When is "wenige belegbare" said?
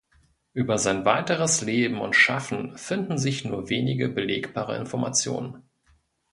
3.69-4.75